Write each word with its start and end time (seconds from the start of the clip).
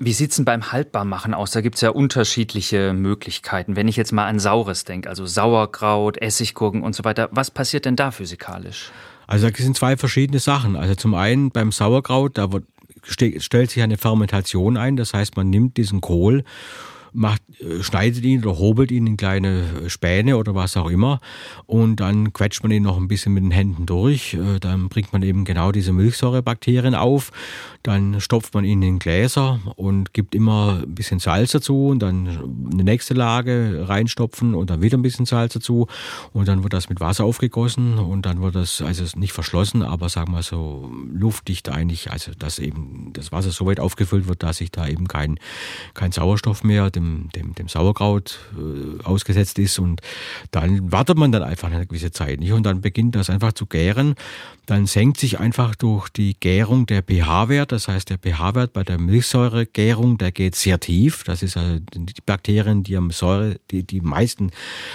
Wie 0.00 0.12
sieht 0.12 0.30
es 0.30 0.36
denn 0.36 0.44
beim 0.44 0.70
Haltbarmachen 0.70 1.34
aus? 1.34 1.50
Da 1.50 1.60
gibt 1.60 1.74
es 1.74 1.80
ja 1.80 1.90
unterschiedliche 1.90 2.92
Möglichkeiten. 2.92 3.74
Wenn 3.74 3.88
ich 3.88 3.96
jetzt 3.96 4.12
mal 4.12 4.26
an 4.26 4.38
Saures 4.38 4.84
denke, 4.84 5.08
also 5.08 5.26
Sauerkraut, 5.26 6.16
Essiggurken 6.18 6.84
und 6.84 6.94
so 6.94 7.02
weiter, 7.02 7.28
was 7.32 7.50
passiert 7.50 7.84
denn 7.84 7.96
da 7.96 8.12
physikalisch? 8.12 8.92
Also 9.26 9.50
das 9.50 9.58
sind 9.58 9.76
zwei 9.76 9.96
verschiedene 9.96 10.38
Sachen. 10.38 10.76
Also 10.76 10.94
zum 10.94 11.14
einen 11.14 11.50
beim 11.50 11.72
Sauerkraut, 11.72 12.38
da 12.38 12.52
wird, 12.52 12.64
stellt 13.02 13.70
sich 13.72 13.82
eine 13.82 13.98
Fermentation 13.98 14.76
ein, 14.76 14.96
das 14.96 15.14
heißt 15.14 15.36
man 15.36 15.50
nimmt 15.50 15.76
diesen 15.76 16.00
Kohl 16.00 16.44
macht, 17.18 17.42
äh, 17.60 17.82
schneidet 17.82 18.24
ihn 18.24 18.44
oder 18.44 18.58
hobelt 18.58 18.90
ihn 18.90 19.06
in 19.06 19.16
kleine 19.16 19.64
äh, 19.84 19.90
Späne 19.90 20.36
oder 20.36 20.54
was 20.54 20.76
auch 20.76 20.88
immer 20.88 21.20
und 21.66 21.96
dann 21.96 22.32
quetscht 22.32 22.62
man 22.62 22.72
ihn 22.72 22.84
noch 22.84 22.96
ein 22.96 23.08
bisschen 23.08 23.34
mit 23.34 23.42
den 23.42 23.50
Händen 23.50 23.86
durch. 23.86 24.34
Äh, 24.34 24.60
dann 24.60 24.88
bringt 24.88 25.12
man 25.12 25.22
eben 25.22 25.44
genau 25.44 25.72
diese 25.72 25.92
Milchsäurebakterien 25.92 26.94
auf. 26.94 27.30
Dann 27.82 28.20
stopft 28.20 28.54
man 28.54 28.64
ihn 28.64 28.82
in 28.82 28.98
Gläser 28.98 29.60
und 29.76 30.12
gibt 30.12 30.34
immer 30.34 30.80
ein 30.82 30.94
bisschen 30.94 31.18
Salz 31.18 31.52
dazu 31.52 31.88
und 31.88 32.00
dann 32.00 32.28
eine 32.72 32.84
nächste 32.84 33.14
Lage 33.14 33.84
reinstopfen 33.88 34.54
und 34.54 34.70
dann 34.70 34.82
wieder 34.82 34.98
ein 34.98 35.02
bisschen 35.02 35.26
Salz 35.26 35.54
dazu 35.54 35.86
und 36.32 36.48
dann 36.48 36.62
wird 36.62 36.72
das 36.72 36.88
mit 36.88 37.00
Wasser 37.00 37.24
aufgegossen 37.24 37.98
und 37.98 38.26
dann 38.26 38.42
wird 38.42 38.54
das 38.54 38.82
also 38.82 39.04
nicht 39.18 39.32
verschlossen, 39.32 39.82
aber 39.82 40.08
sagen 40.08 40.32
wir 40.32 40.42
so 40.42 40.90
luftdicht 41.12 41.68
eigentlich, 41.68 42.10
also 42.10 42.32
dass 42.38 42.58
eben 42.58 43.12
das 43.12 43.32
Wasser 43.32 43.50
so 43.50 43.66
weit 43.66 43.80
aufgefüllt 43.80 44.28
wird, 44.28 44.42
dass 44.42 44.58
sich 44.58 44.70
da 44.70 44.86
eben 44.86 45.08
kein, 45.08 45.38
kein 45.94 46.12
Sauerstoff 46.12 46.64
mehr 46.64 46.90
dem, 46.90 47.07
dem, 47.34 47.54
dem 47.54 47.68
Sauerkraut 47.68 48.38
äh, 48.56 49.02
ausgesetzt 49.04 49.58
ist 49.58 49.78
und 49.78 50.00
dann 50.50 50.92
wartet 50.92 51.16
man 51.16 51.32
dann 51.32 51.42
einfach 51.42 51.70
eine 51.70 51.86
gewisse 51.86 52.10
Zeit 52.10 52.40
nicht 52.40 52.52
und 52.52 52.64
dann 52.64 52.80
beginnt 52.80 53.14
das 53.14 53.30
einfach 53.30 53.52
zu 53.52 53.66
gären. 53.66 54.14
Dann 54.66 54.84
senkt 54.84 55.18
sich 55.18 55.40
einfach 55.40 55.74
durch 55.74 56.10
die 56.10 56.36
Gärung 56.38 56.84
der 56.84 57.02
pH-Wert, 57.02 57.72
das 57.72 57.88
heißt 57.88 58.10
der 58.10 58.18
pH-Wert 58.18 58.74
bei 58.74 58.84
der 58.84 58.98
Milchsäuregärung, 58.98 60.18
der 60.18 60.30
geht 60.30 60.56
sehr 60.56 60.78
tief. 60.78 61.24
Das 61.24 61.42
ist 61.42 61.56
also 61.56 61.78
die 61.94 62.20
Bakterien, 62.24 62.82
die 62.82 62.96
am 62.96 63.10
Säure, 63.10 63.56
die 63.70 63.82
die 63.82 64.02
meisten 64.02 64.50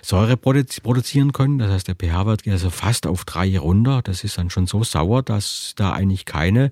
Säure 0.00 0.38
produzieren 0.38 1.32
können. 1.32 1.58
Das 1.58 1.70
heißt 1.70 1.88
der 1.88 1.96
pH-Wert 1.96 2.44
geht 2.44 2.54
also 2.54 2.70
fast 2.70 3.06
auf 3.06 3.26
drei 3.26 3.58
runter. 3.58 4.00
Das 4.02 4.24
ist 4.24 4.38
dann 4.38 4.48
schon 4.48 4.66
so 4.66 4.84
sauer, 4.84 5.22
dass 5.22 5.74
da 5.76 5.92
eigentlich 5.92 6.24
keine 6.24 6.70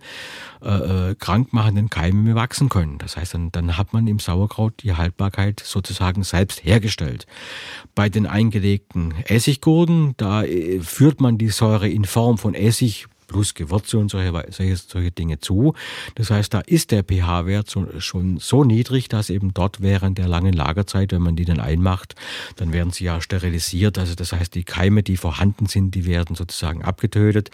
äh, 0.66 1.10
äh 1.10 1.14
krankmachenden 1.14 1.90
Keime 1.90 2.20
mehr 2.20 2.34
wachsen 2.34 2.68
können. 2.68 2.98
Das 2.98 3.16
heißt 3.16 3.34
dann, 3.34 3.52
dann 3.52 3.76
hat 3.78 3.92
man 3.92 4.06
im 4.06 4.18
Sauerkraut 4.18 4.74
die 4.82 4.94
Haltbarkeit 4.94 5.60
sozusagen 5.64 6.24
selbst 6.24 6.64
hergestellt. 6.64 7.26
Bei 7.94 8.08
den 8.08 8.26
eingelegten 8.26 9.14
Essiggurken, 9.26 10.14
da 10.16 10.42
äh, 10.42 10.80
führt 10.80 11.20
man 11.20 11.38
die 11.38 11.48
Säure 11.48 11.88
in 11.88 12.04
Form 12.04 12.38
von 12.38 12.54
Essig 12.54 13.06
plus 13.26 13.54
Gewürze 13.54 13.98
und 13.98 14.10
solche, 14.10 14.32
solche, 14.50 14.76
solche 14.76 15.10
Dinge 15.10 15.38
zu. 15.38 15.74
Das 16.14 16.30
heißt, 16.30 16.52
da 16.54 16.60
ist 16.60 16.90
der 16.90 17.02
pH-Wert 17.02 17.68
so, 17.68 17.86
schon 17.98 18.38
so 18.38 18.64
niedrig, 18.64 19.08
dass 19.08 19.30
eben 19.30 19.54
dort 19.54 19.80
während 19.80 20.18
der 20.18 20.28
langen 20.28 20.52
Lagerzeit, 20.52 21.12
wenn 21.12 21.22
man 21.22 21.36
die 21.36 21.44
dann 21.44 21.60
einmacht, 21.60 22.14
dann 22.56 22.72
werden 22.72 22.92
sie 22.92 23.04
ja 23.04 23.20
sterilisiert. 23.20 23.98
Also 23.98 24.14
das 24.14 24.32
heißt, 24.32 24.54
die 24.54 24.64
Keime, 24.64 25.02
die 25.02 25.16
vorhanden 25.16 25.66
sind, 25.66 25.94
die 25.94 26.06
werden 26.06 26.36
sozusagen 26.36 26.82
abgetötet 26.82 27.50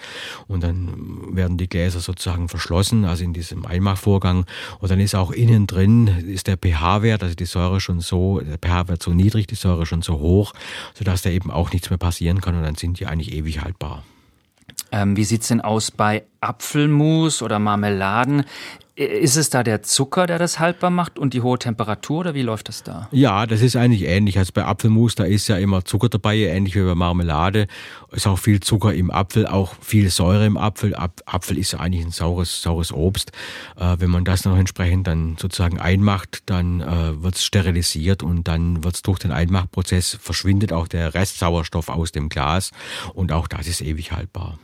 und 0.47 0.63
dann 0.63 1.37
werden 1.37 1.59
die 1.59 1.69
Gläser 1.69 2.01
sozusagen 2.01 2.49
verschlossen, 2.49 3.05
also 3.05 3.25
in 3.25 3.33
diesem 3.33 3.67
Einmachvorgang. 3.67 4.47
Und 4.81 4.91
dann 4.91 5.01
ist 5.01 5.15
auch 5.15 5.31
innen 5.31 5.67
drin, 5.67 6.07
ist 6.07 6.47
der 6.47 6.57
pH-Wert, 6.57 7.23
also 7.23 7.35
die 7.35 7.47
Säure 7.47 7.81
schon 7.81 8.01
so, 8.01 8.41
der 8.41 8.59
pH-Wert 8.59 9.03
so 9.03 9.13
niedrig, 9.13 9.47
die 9.47 9.55
Säure 9.55 9.87
schon 9.87 10.03
so 10.03 10.19
hoch, 10.19 10.53
sodass 10.95 11.23
da 11.23 11.31
eben 11.31 11.51
auch 11.51 11.73
nichts 11.73 11.91
mehr 11.91 11.99
passieren 11.99 12.41
kann 12.41 12.57
und 12.57 12.63
dann 12.63 12.75
sind 12.75 13.01
die 13.01 13.07
eigentlich 13.07 13.33
ewig 13.33 13.61
haltbar. 13.61 14.05
Ähm, 14.93 15.17
wie 15.17 15.25
sieht's 15.25 15.49
denn 15.49 15.63
aus 15.63 15.91
bei 15.91 16.25
Apfelmus 16.41 17.43
oder 17.43 17.59
Marmeladen? 17.59 18.45
Ist 18.95 19.37
es 19.37 19.49
da 19.49 19.63
der 19.63 19.83
Zucker, 19.83 20.27
der 20.27 20.39
das 20.39 20.59
haltbar 20.59 20.91
macht 20.91 21.19
und 21.19 21.33
die 21.33 21.41
hohe 21.41 21.59
Temperatur 21.59 22.21
oder 22.21 22.35
wie 22.35 22.43
läuft 22.43 22.69
das 22.69 22.83
da? 22.83 23.09
Ja, 23.11 23.47
das 23.47 23.63
ist 23.63 23.75
eigentlich 23.75 24.03
ähnlich. 24.03 24.37
Also 24.37 24.53
bei 24.53 24.67
Apfelmus, 24.67 25.15
da 25.15 25.25
ist 25.25 25.49
ja 25.49 25.57
immer 25.57 25.87
Zucker 25.87 26.11
dabei, 26.11 26.37
ähnlich 26.37 26.75
wie 26.75 26.83
bei 26.83 26.95
Marmelade. 26.95 27.69
Ist 28.11 28.27
auch 28.27 28.39
viel 28.39 28.61
Zucker 28.61 28.93
im 28.93 29.11
Apfel, 29.11 29.47
auch 29.47 29.77
viel 29.81 30.11
Säure 30.11 30.45
im 30.45 30.59
Apfel. 30.59 30.95
Apfel 30.95 31.57
ist 31.57 31.73
ja 31.73 31.81
eigentlich 31.81 32.05
ein 32.05 32.11
saures, 32.11 32.61
saures 32.61 32.93
Obst. 32.93 33.33
Äh, 33.79 33.97
wenn 33.99 34.11
man 34.11 34.27
das 34.27 34.45
noch 34.45 34.59
entsprechend 34.59 35.07
dann 35.07 35.39
sozusagen 35.41 35.81
einmacht, 35.81 36.43
dann 36.45 36.83
äh, 36.83 37.23
wird 37.23 37.37
es 37.37 37.45
sterilisiert 37.45 38.23
und 38.23 38.47
dann 38.47 38.85
wird 38.85 38.97
es 38.97 39.03
durch 39.03 39.19
den 39.19 39.33
Einmachprozess 39.33 40.19
verschwindet 40.21 40.75
auch 40.75 40.87
der 40.87 41.15
Restsauerstoff 41.15 41.89
aus 41.89 42.13
dem 42.13 42.29
Glas 42.29 42.73
und 43.15 43.33
auch 43.33 43.49
das 43.49 43.69
ist 43.69 43.81
ewig 43.81 44.13
haltbar. 44.13 44.59